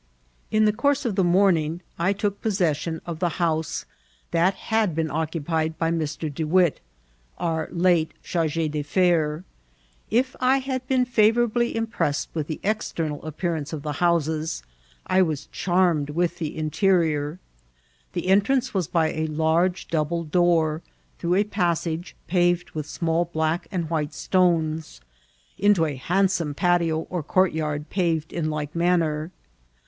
In 0.49 0.65
the 0.65 0.73
course 0.73 1.05
of 1.05 1.13
the 1.15 1.23
morning 1.23 1.81
I 1.99 2.11
took 2.11 2.41
poesessicm 2.41 3.01
of 3.05 3.19
the 3.19 3.37
house 3.37 3.85
that 4.31 4.55
had 4.55 4.95
been 4.95 5.11
occupied 5.11 5.77
by 5.77 5.91
Mr. 5.91 6.33
De 6.33 6.43
Witt, 6.43 6.79
our 7.37 7.69
late 7.71 8.15
charge 8.23 8.55
d'affidres. 8.55 9.43
If 10.09 10.35
I 10.39 10.57
had 10.57 10.87
been 10.87 11.05
favourably 11.05 11.75
impressed 11.75 12.29
with 12.33 12.47
the 12.47 12.59
external 12.63 13.23
appearance 13.23 13.73
of 13.73 13.83
the 13.83 13.91
houses, 14.01 14.63
I 15.05 15.21
was 15.21 15.45
charmed 15.51 16.09
with 16.09 16.39
the 16.39 16.57
interior. 16.57 17.37
The 18.13 18.25
entrance 18.25 18.73
was 18.73 18.87
by 18.87 19.09
a 19.11 19.27
large 19.27 19.87
double 19.87 20.23
door, 20.23 20.81
through 21.19 21.35
a 21.35 21.43
passage 21.43 22.15
paved 22.25 22.71
with 22.71 22.87
small 22.87 23.25
black 23.25 23.67
and 23.71 23.87
white 23.87 24.15
stones, 24.15 24.99
into 25.59 25.85
a 25.85 25.93
handsome 25.95 26.55
patio 26.55 27.05
cht 27.11 27.27
court 27.27 27.51
yard 27.53 27.91
paved 27.91 28.33
in 28.33 28.49
like 28.49 28.73
manner. 28.73 29.29